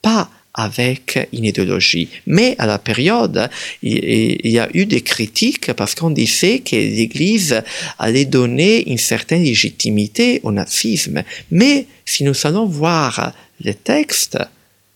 [0.01, 2.09] pas avec une idéologie.
[2.27, 3.49] Mais à la période,
[3.81, 7.61] il, y a eu des critiques parce qu'on disait que l'Église
[7.99, 11.23] allait donner une certaine légitimité au nazisme.
[11.51, 13.33] Mais si nous allons voir
[13.63, 14.37] le texte,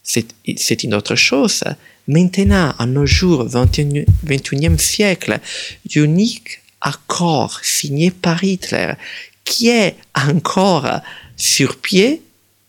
[0.03, 1.63] c'est une autre chose.
[2.07, 5.39] Maintenant, à nos jours, 21e siècle,
[5.93, 8.93] l'unique accord signé par Hitler
[9.43, 10.89] qui est encore
[11.37, 12.21] sur pied,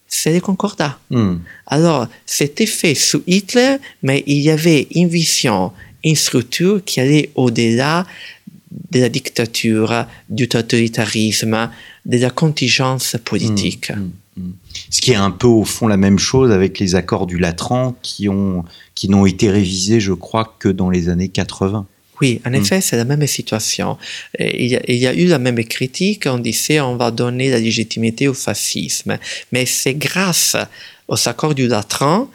[0.08, 0.98] c'est le concordat.
[1.10, 1.36] Hmm.
[1.66, 5.72] Alors, c'était fait sous Hitler, mais il y avait une vision,
[6.04, 8.06] une structure qui allait au-delà
[8.90, 11.70] de la dictature, du totalitarisme,
[12.04, 13.90] de la contingence politique.
[13.90, 14.52] Hmm, hmm,
[14.90, 17.96] Ce qui est un peu au fond la même chose avec les accords du Latran
[18.02, 18.64] qui ont
[18.94, 21.86] qui n'ont été révisés, je crois, que dans les années 80.
[22.20, 22.54] Oui, en mm.
[22.54, 23.98] effet, c'est la même situation.
[24.38, 27.50] Il y, a, il y, a, eu la même critique, on disait on va donner
[27.50, 29.18] la légitimité au fascisme.
[29.52, 30.56] Mais c'est grâce
[31.08, 32.28] aux accords du Latran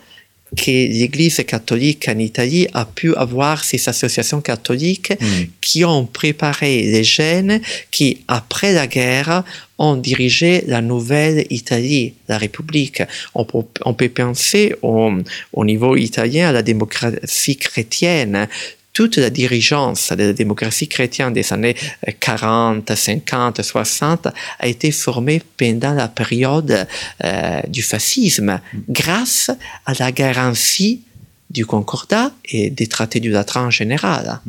[0.55, 5.25] que l'Église catholique en Italie a pu avoir ces associations catholiques mm.
[5.61, 9.43] qui ont préparé les jeunes qui, après la guerre,
[9.77, 13.01] ont dirigé la nouvelle Italie, la République.
[13.33, 15.11] On peut, on peut penser au,
[15.53, 18.47] au niveau italien à la démocratie chrétienne
[18.93, 21.75] toute la dirigeance de la démocratie chrétienne des années
[22.19, 24.27] 40, 50, 60
[24.59, 26.87] a été formée pendant la période
[27.23, 29.51] euh, du fascisme grâce
[29.85, 31.01] à la garantie
[31.49, 34.39] du concordat et des traités du Latran en général.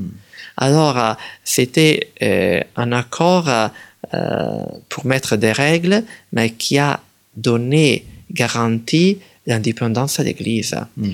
[0.57, 3.49] Alors, euh, c'était euh, un accord
[4.91, 6.03] pour mettre des règles,
[6.33, 7.01] mais qui a
[7.35, 10.77] donné garantie l'indépendance de l'Église.
[10.97, 11.11] Mm.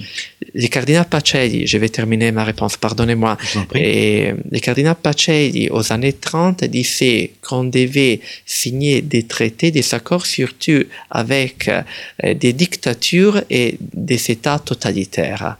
[0.55, 3.37] Le cardinal Pacelli, je vais terminer ma réponse, pardonnez-moi.
[3.75, 10.27] Et le cardinal Pacelli, aux années 30, disait qu'on devait signer des traités, des accords,
[10.27, 15.57] surtout avec euh, des dictatures et des États totalitaires.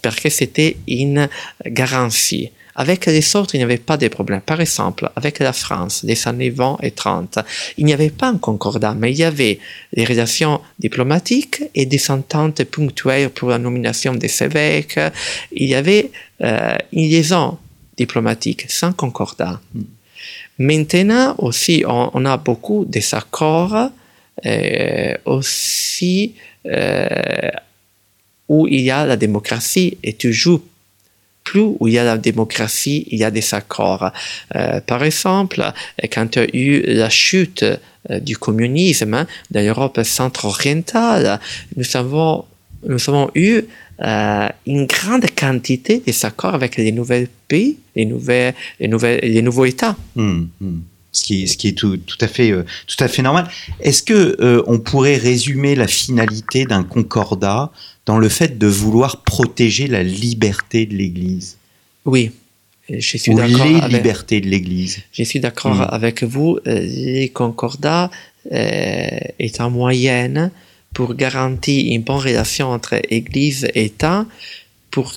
[0.00, 1.28] Parce que c'était une
[1.66, 2.50] garantie.
[2.74, 4.40] Avec les autres, il n'y avait pas de problème.
[4.40, 7.38] Par exemple, avec la France des années 20 et 30,
[7.76, 9.58] il n'y avait pas un concordat, mais il y avait
[9.92, 14.98] des relations diplomatiques et des ententes ponctuelles pour la nomination des évêques.
[15.52, 16.10] Il y avait
[16.42, 17.58] euh, une liaison
[17.96, 19.60] diplomatique sans concordat.
[20.58, 23.90] Maintenant aussi, on, on, a beaucoup des accords
[24.46, 26.34] euh, aussi
[26.66, 27.50] euh,
[28.48, 30.60] où il y a la démocratie et toujours
[31.44, 34.10] plus où il y a la démocratie, il y a des accords.
[34.54, 35.62] Euh, par exemple,
[36.12, 37.64] quand il y a eu la chute
[38.10, 41.38] euh, du communisme dans l'Europe centre-orientale,
[41.76, 42.44] nous avons,
[43.34, 43.62] eu
[44.02, 49.96] euh, une grande quantité d'accords avec les nouveaux pays, les, nouveaux États.
[50.16, 50.78] Mmh, mmh.
[51.12, 53.46] Ce qui est, tout à fait normal.
[53.80, 57.70] Est-ce que euh, on pourrait résumer la finalité d'un concordat
[58.06, 61.56] dans le fait de vouloir protéger la liberté de l'Église
[62.04, 62.32] Oui,
[62.88, 63.64] je suis d'accord.
[63.66, 64.98] les avec- libertés de l'Église.
[65.12, 65.86] Je suis d'accord Mm.
[65.90, 66.58] avec vous.
[66.66, 68.10] Euh, Les concordats
[68.50, 70.50] euh, est en moyenne
[70.94, 74.26] pour garantir une bonne relation entre Église et État,
[74.90, 75.14] pour,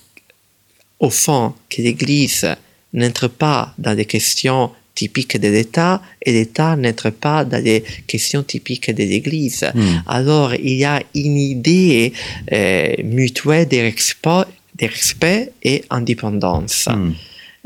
[1.00, 2.48] au fond, que l'Église
[2.94, 8.44] n'entre pas dans des questions typiques de l'État et l'État n'entre pas dans des questions
[8.44, 9.66] typiques de l'Église.
[9.74, 10.02] Hmm.
[10.08, 12.14] Alors, il y a une idée
[12.52, 17.14] euh, mutuelle de respect, de respect et indépendance Hmm.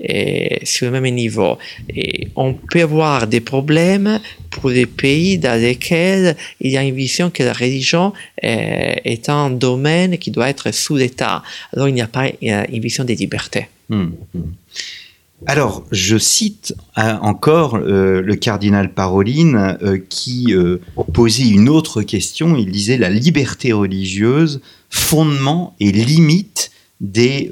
[0.01, 1.57] et sur le même niveau.
[1.93, 6.95] Et on peut avoir des problèmes pour les pays dans lesquels il y a une
[6.95, 8.13] vision que la religion
[8.43, 11.43] euh, est un domaine qui doit être sous l'État.
[11.73, 13.67] Alors il n'y a pas euh, une vision des libertés.
[13.89, 14.11] Hmm.
[15.45, 20.81] Alors, je cite euh, encore euh, le cardinal Paroline euh, qui euh,
[21.13, 22.57] posait une autre question.
[22.57, 27.49] Il disait la liberté religieuse, fondement et limite des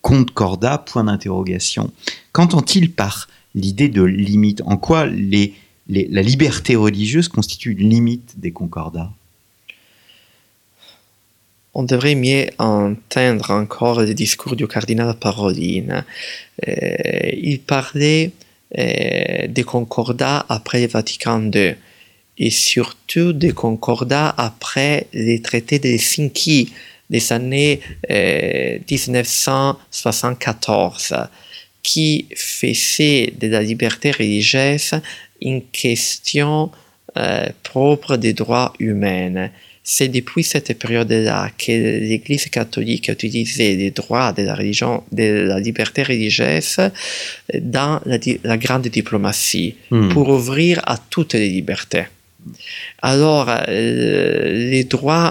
[0.00, 1.90] concordats, point d'interrogation.
[2.32, 4.62] Qu'entend-il par l'idée de limite?
[4.64, 9.12] En quoi la liberté religieuse constitue une limite des concordats
[11.74, 16.04] On devrait mieux entendre encore le discours du cardinal Paroline.
[16.66, 18.32] Euh, il parlait
[18.78, 21.74] euh, des concordats après le Vatican II
[22.38, 26.72] et surtout des concordats après les traités de Helsinki
[27.08, 27.80] des années
[28.10, 31.14] euh, 1974
[31.82, 34.94] qui faisaient de la liberté religieuse
[35.40, 36.70] une question
[37.16, 39.50] euh, propre des droits humains.
[39.92, 41.72] C'est depuis cette période-là que
[42.10, 46.76] l'Église catholique a utilisé les droits de la religion, de la liberté religieuse
[47.78, 47.94] dans
[48.50, 50.08] la, grande diplomatie Hmm.
[50.14, 52.06] pour ouvrir à toutes les libertés.
[53.02, 55.30] Alors, euh, les droits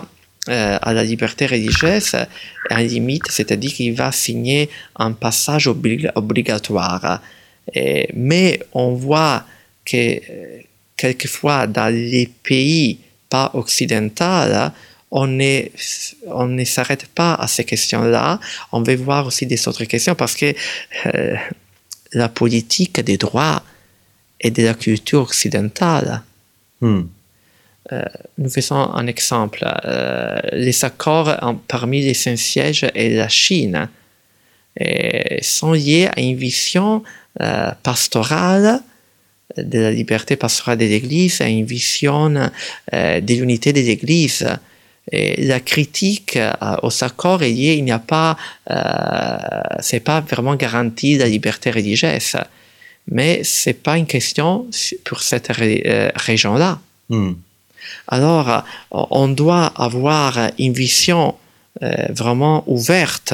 [0.50, 2.28] euh, à la liberté religieuse, à
[2.70, 4.62] la limite, c'est-à-dire qu'il va signer
[5.06, 7.22] un passage obli- obligatoire.
[7.74, 9.38] Et- mais on voit
[9.90, 10.20] que euh,
[10.98, 14.72] quelquefois dans les pays pas occidentaux,
[15.12, 15.62] on ne,
[16.28, 18.40] on ne s'arrête pas à ces questions-là.
[18.72, 20.54] On veut voir aussi des autres questions parce que
[21.08, 21.36] euh,
[22.14, 23.64] la politique des droits
[24.40, 26.22] et de la culture occidentale.
[26.82, 27.04] Hmm.
[28.38, 29.66] Nous faisons un exemple.
[29.66, 33.90] Euh, les accords en- parmi les Saint-Sièges et la Chine
[34.80, 37.04] euh, sont liés à une vision
[37.42, 38.80] euh, pastorale
[39.58, 42.36] de la liberté pastorale de l'Église, à une vision
[42.94, 44.48] euh, de l'unité de l'Église.
[45.12, 46.52] Et la critique euh,
[46.84, 48.38] aux accords est liée, il n'y a pas,
[48.70, 49.38] euh,
[49.80, 52.38] c'est pas vraiment garanti la liberté religieuse,
[53.10, 54.68] mais c'est pas une question
[55.06, 56.80] pour cette ré- euh, région-là.
[57.10, 57.34] Hmm.
[58.08, 61.34] Alors, on doit avoir une vision
[61.82, 63.34] euh, vraiment ouverte.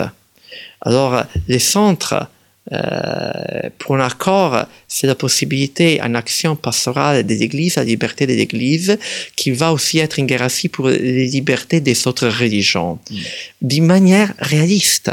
[0.79, 2.29] Alors, les centres
[2.71, 8.33] euh, pour un accord, c'est la possibilité, en action pastorale de l'Église, la liberté de
[8.33, 8.97] l'Église,
[9.35, 12.99] qui va aussi être une garantie pour les libertés des autres religions,
[13.61, 15.11] d'une manière réaliste.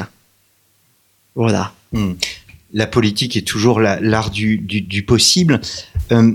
[1.35, 1.73] Voilà.
[1.93, 2.13] Hmm.
[2.73, 5.61] La politique est toujours la- l'art du, du- du possible.
[6.11, 6.33] Euh,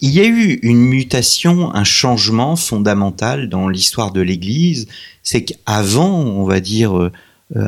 [0.00, 4.88] il y a eu une mutation, un changement fondamental dans l'histoire de l'Église.
[5.22, 7.12] C'est qu'avant, on va dire, euh,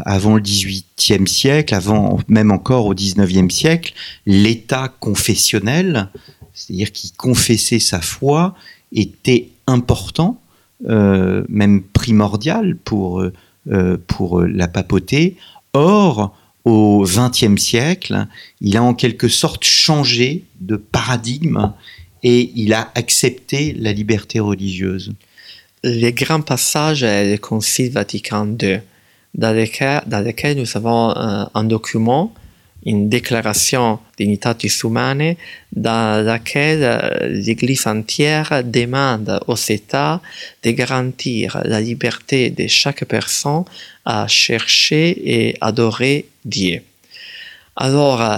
[0.04, 3.92] avant le XVIIIe siècle, avant même encore au XIXe siècle,
[4.24, 6.08] l'État confessionnel,
[6.54, 8.54] c'est-à-dire qui confessait sa foi,
[8.92, 10.40] était important,
[10.88, 13.32] euh, même primordial pour, euh,
[13.70, 15.36] euh, pour euh, la papauté.
[15.72, 18.26] Or, au XXe siècle,
[18.60, 21.72] il a en quelque sorte changé de paradigme
[22.22, 25.12] et il a accepté la liberté religieuse.
[25.82, 28.80] Les grands passages du Concile Vatican II,
[29.34, 32.32] dans lequel, dans lequel nous avons un, un document,
[32.86, 35.36] une déclaration d'Unitatis Humanae
[35.72, 40.20] dans laquelle euh, l'Église entière demande aux États
[40.62, 43.64] de garantir la liberté de chaque personne
[44.04, 46.82] à chercher et adorer Dieu.
[47.76, 48.36] Alors, euh,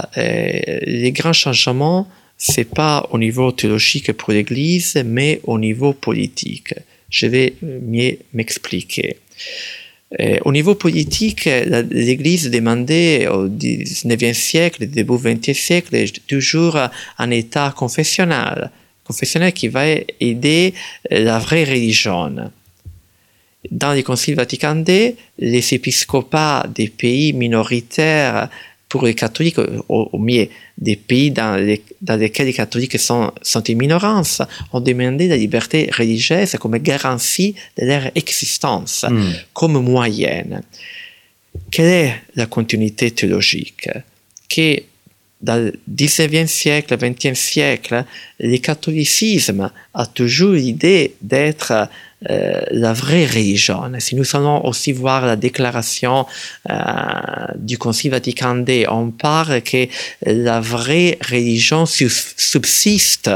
[0.83, 2.07] les grands changements,
[2.37, 6.73] c'est pas au niveau théologique pour l'Église, mais au niveau politique.
[7.09, 9.17] Je vais mieux m'expliquer.
[10.19, 11.49] Euh, au niveau politique,
[11.91, 16.77] l'Église demandait au XIXe siècle, début du XXe siècle, toujours
[17.17, 18.71] un État confessionnel,
[19.03, 19.83] confessionnel qui va
[20.19, 20.73] aider
[21.09, 22.51] la vraie religion.
[23.69, 28.49] Dans le Concile Vatican II, les épiscopats des pays minoritaires
[28.89, 29.57] pour les catholiques,
[29.89, 35.37] au, mieux des pays dans, lesquels les catholiques sont, sont en minorance, ont demandé la
[35.37, 39.31] liberté religieuse comme garantie de leur existence, hmm.
[39.53, 40.61] comme moyenne.
[41.69, 43.89] Quelle est la continuité théologique
[44.49, 44.81] Que
[45.41, 48.05] dans le 19e siècle, 20e siècle,
[48.39, 51.89] le catholicisme a toujours l'idée d'être
[52.29, 53.83] euh, la vraie religion.
[53.99, 56.25] Si nous allons aussi voir la déclaration
[56.67, 56.73] euh,
[57.55, 59.87] du Concile Vatican II, on parle que
[60.25, 63.29] la vraie religion subsiste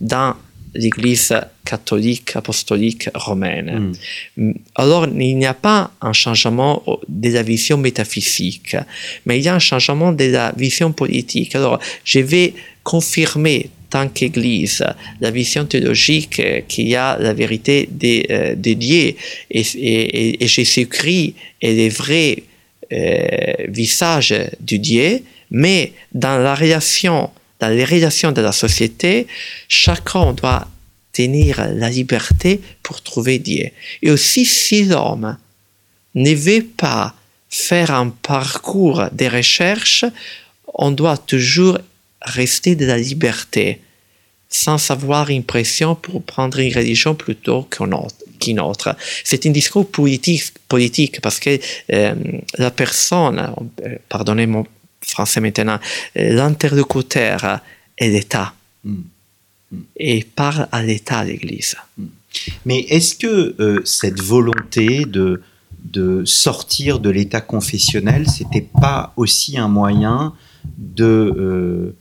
[0.00, 0.36] dans
[0.72, 1.34] l'Église
[1.64, 3.92] catholique apostolique romaine.
[4.36, 4.52] Hmm.
[4.76, 8.76] Alors, il n'y a pas un changement de la vision métaphysique,
[9.24, 11.56] mais il y a un changement de la vision politique.
[11.56, 12.54] Alors, je vais
[12.84, 14.84] confirmer tant qu'Église,
[15.20, 19.14] la vision théologique qu'il y a la vérité des, euh, dieux
[19.50, 22.42] et, Jésus-Christ est le vrai
[22.92, 23.26] euh,
[23.68, 27.30] visage du Dieu, mais dans la relation,
[27.60, 29.26] dans les relations de la société,
[29.68, 30.68] chacun doit
[31.12, 33.70] tenir la liberté pour trouver Dieu.
[34.02, 35.36] Et aussi si l'homme
[36.14, 37.14] ne veut pas
[37.48, 40.04] faire un parcours de recherche,
[40.74, 41.78] on doit toujours
[42.28, 43.80] rester de la liberté,
[44.48, 48.96] sans avoir une pression pour prendre une religion plutôt qu'une autre.
[49.24, 51.58] C'est un discours politique, politique parce que
[51.92, 52.14] euh,
[52.58, 53.38] la personne,
[53.84, 54.64] euh, pardonnez mon
[55.00, 55.78] français maintenant,
[56.16, 57.60] euh, l'interlocuteur
[57.98, 58.54] est l'État.
[58.84, 58.94] Mm.
[59.96, 61.76] Et parle à l'État, l'Église.
[61.98, 62.04] Mm.
[62.66, 65.42] Mais est-ce que cette volonté de,
[65.84, 70.34] de sortir de l'État confessionnel, c'était pas aussi un moyen
[70.76, 71.94] de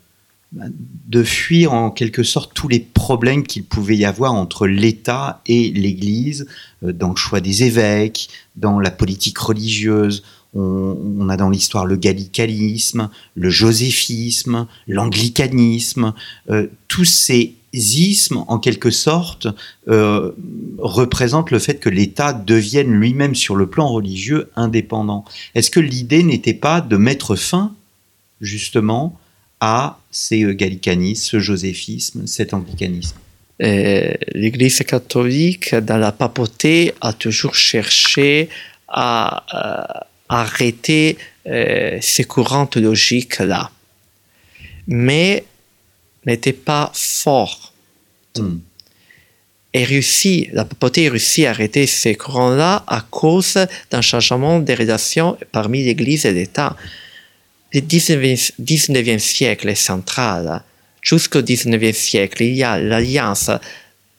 [1.07, 5.69] de fuir en quelque sorte tous les problèmes qu'il pouvait y avoir entre l'État et
[5.71, 6.47] l'Église
[6.83, 10.23] euh, dans le choix des évêques, dans la politique religieuse.
[10.57, 16.13] On, a dans l'histoire le gallicanisme, le joséphisme, l'anglicanisme.
[16.49, 19.47] Euh, tous ces ismes, en quelque sorte,
[19.89, 20.31] euh,
[20.77, 25.25] représentent le fait que l'État devienne lui-même sur le plan religieux indépendant.
[25.55, 27.73] Est-ce que l'idée n'était pas de mettre fin,
[28.39, 29.19] justement,
[29.59, 33.17] à ces euh, gallicanismes, ce joséphisme, cet anglicanisme
[33.61, 38.49] euh, L'Église catholique, dans la papauté, a toujours cherché
[38.87, 41.17] à, euh, arrêter
[42.01, 43.69] ces courants logiques-là,
[44.87, 45.45] mais
[46.25, 47.71] n'était pas fort.
[48.35, 48.57] Hmm.
[49.73, 49.85] Et
[50.53, 53.59] la papauté réussit à arrêter ces courants-là à cause
[53.91, 56.75] d'un changement des relations parmi l'Église et l'État
[57.75, 60.63] le 19e, siècle est central.
[61.01, 63.51] Jusqu'au 19e siècle, il y a l'alliance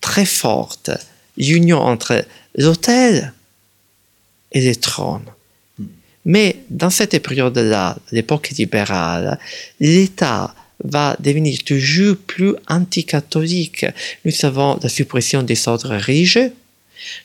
[0.00, 0.90] très forte,
[1.38, 2.24] l'union entre
[2.56, 3.32] l'autel
[4.52, 5.24] et le trône.
[6.26, 9.38] Mais dans cette période-là, l'époque libérale,
[9.80, 10.54] l'État
[10.84, 13.86] va devenir toujours plus anticatholique.
[14.24, 16.52] Nous savons la suppression des ordres religieux,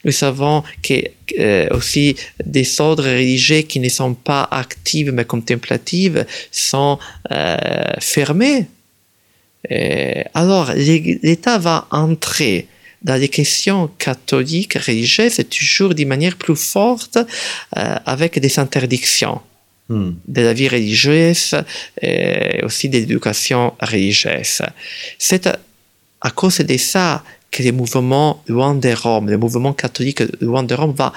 [0.03, 1.03] nous savons que
[1.39, 2.15] euh, aussi
[2.45, 6.17] des ordres religieux qui ne sont pas actifs mais contemplatifs
[6.51, 6.99] sont
[7.31, 7.57] euh,
[7.99, 8.67] fermés.
[9.71, 12.67] Euh, alors l'État va entrer
[13.01, 17.17] dans les questions catholiques, religieuses, toujours d'une manière plus forte
[17.71, 19.41] avec des interdictions
[19.89, 20.11] hmm.
[20.27, 21.55] de la vie religieuse
[21.99, 24.61] et aussi de l'éducation religieuse.
[25.17, 25.47] C'est
[26.21, 30.73] à cause de ça que le mouvement loin de Rome, le mouvement catholique loin de
[30.73, 31.13] Rome va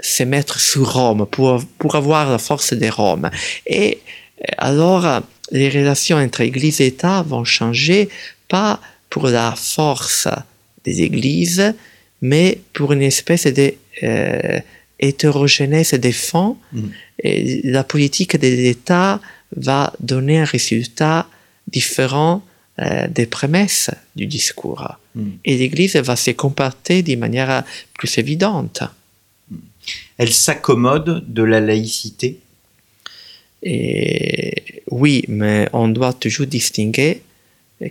[0.00, 3.30] se mettre sur Rome pour, pour avoir la force de Rome.
[3.66, 3.98] Et
[4.56, 8.08] alors, les relations entre Église et État vont changer,
[8.48, 8.80] pas
[9.10, 10.28] pour la force
[10.84, 11.74] des Églises,
[12.22, 14.60] mais pour une espèce de euh,
[16.12, 16.56] fonds.
[16.72, 16.80] Mm.
[17.22, 19.20] Et la politique de l'État
[19.56, 21.26] va donner un résultat
[21.66, 22.42] différent
[22.80, 24.96] euh, des prémices du discours.
[25.14, 25.32] Hmm.
[25.44, 27.64] Et l'Église va se comporter d'une manière
[27.94, 28.82] plus évidente.
[30.18, 32.38] Elle s'accommode de la laïcité?
[33.62, 34.54] Et
[34.90, 37.22] oui, mais on doit toujours distinguer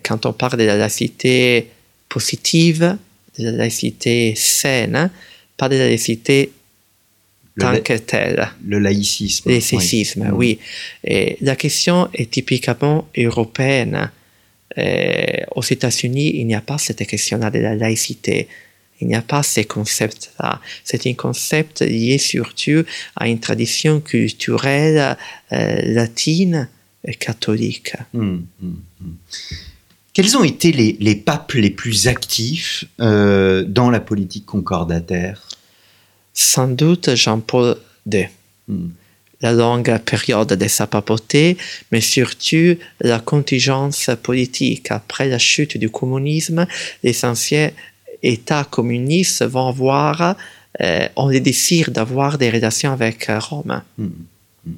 [0.03, 1.67] quand on parle de la laïcité
[2.07, 2.97] positive,
[3.37, 5.09] de la laïcité saine,
[5.57, 6.51] pas de la laïcité
[7.59, 8.49] tant que telle.
[8.65, 9.49] Le laïcisme.
[9.49, 10.33] Le laïcisme, oui.
[10.33, 10.59] oui.
[11.03, 14.11] Et la question est typiquement européenne.
[14.78, 18.47] Et aux États-Unis, il n'y a pas cette question-là de la laïcité.
[19.01, 20.59] Il n'y a pas ces concepts-là.
[20.84, 22.84] C'est un concept lié surtout
[23.15, 25.17] à une tradition culturelle
[25.53, 26.67] euh, latine
[27.05, 27.93] et catholique.
[28.13, 29.15] Hum, hum, hum.
[30.13, 35.47] Quels ont été les, les, papes les plus actifs euh, dans la politique concordataire?
[36.34, 37.78] Sans doute Jean-Paul
[38.11, 38.28] II.
[39.41, 41.57] La longue période de sa papauté,
[41.91, 44.91] mais surtout la contingence politique.
[44.91, 46.67] Après la chute du communisme,
[47.03, 47.71] les anciens
[48.21, 50.35] États communistes vont voir,
[50.81, 53.81] euh, on les désire d'avoir des relations avec euh, Rome.
[53.97, 54.05] Mm.
[54.65, 54.71] Mm.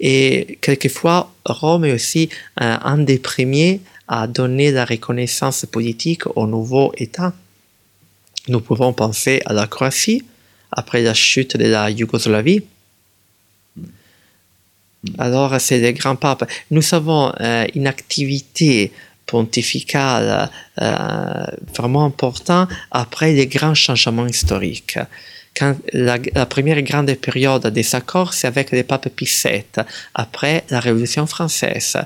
[0.00, 2.28] Et quelquefois, Rome est aussi
[2.60, 7.32] euh, un des premiers à donner la reconnaissance politique au nouveau État.
[8.48, 10.24] Nous pouvons penser à la Croatie
[10.70, 12.62] après la chute de la Yougoslavie.
[15.18, 16.44] Alors, c'est les grands papes.
[16.70, 17.32] Nous avons
[17.74, 18.92] une activité
[19.26, 20.50] pontificale
[20.80, 21.44] euh,
[21.76, 24.98] vraiment important après les grands changements historiques.
[25.58, 29.64] Quand la, première grande période des accords, c'est avec le pape Pie VII,
[30.14, 31.96] après la Révolution française.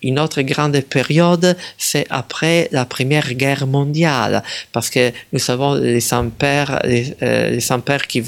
[0.00, 6.14] Une autre grande période, c'est après la Première Guerre mondiale, parce que nous savons les
[6.14, 8.22] empires, les, euh, les qui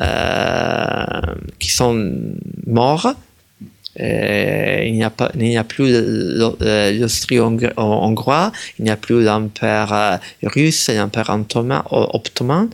[0.00, 1.20] euh,
[1.58, 2.14] qui sont
[2.66, 3.25] morts, euh,
[3.98, 10.16] il n'y a, pas, il n'y a plus l'Austrie-Hongrois, il n'y a plus l'Empire euh,
[10.42, 11.30] russe, l'Empire
[11.90, 12.68] ottoman.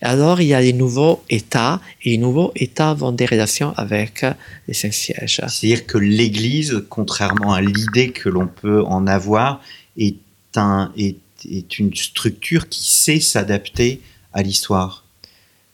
[0.00, 4.24] Alors, il y a les nouveaux États, et les nouveaux États vont des relations avec
[4.68, 5.40] les Saint-Sièges.
[5.48, 9.60] C'est-à-dire que l'Église, contrairement à l'idée que l'on peut en avoir,
[9.96, 10.16] est,
[10.54, 11.16] un, est,
[11.50, 14.00] est une structure qui sait s'adapter
[14.32, 15.04] à l'histoire.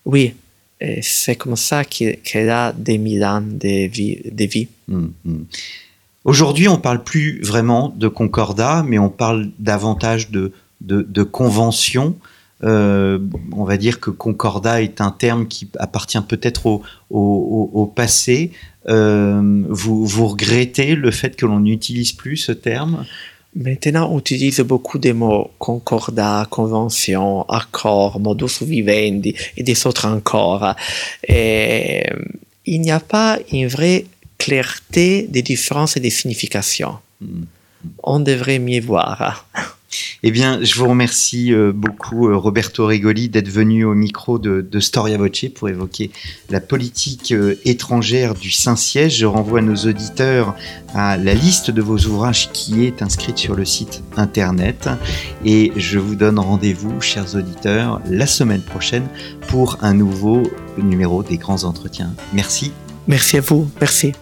[0.05, 0.35] Oui,
[1.03, 3.89] c'est comme ça qu'elle a des mille ans de
[4.47, 4.69] vie.
[4.91, 5.47] Hum, hum.
[6.25, 12.17] Aujourd'hui, on parle plus vraiment de concordat, mais on parle davantage de, de, convention.
[12.63, 13.19] Euh,
[13.53, 16.81] on va dire que concordat est un terme qui appartient peut-être
[17.11, 18.53] au, passé.
[18.89, 23.05] Euh, vous regrettez le fait que l'on n'utilise plus ce terme?
[23.55, 30.75] Maintenant, on utilise beaucoup de mots concordat, convention, accord, modus vivendi et des autres encore.
[31.29, 32.05] Et
[32.67, 34.07] il n'y a pas une vraie
[34.39, 36.99] clarté des différences et des significations.
[37.21, 37.45] Hmm.
[38.03, 39.47] On devrait mieux voir.
[40.23, 44.81] Eh bien, je vous remercie euh, beaucoup, euh, Roberto Rigoli, d'être venu au micro de,
[44.81, 46.11] Storia Voce pour évoquer
[46.51, 49.19] la politique euh, étrangère du Saint-Siège.
[49.19, 50.55] Je renvoie nos auditeurs
[50.95, 54.89] à la liste de vos ouvrages qui est inscrite sur le site internet.
[55.45, 59.07] Et je vous donne rendez-vous, chers auditeurs, la semaine prochaine
[59.49, 60.43] pour un nouveau
[60.79, 62.15] numéro des grands entretiens.
[62.33, 62.73] Merci.
[63.07, 63.71] Merci à vous.
[63.81, 64.13] Merci.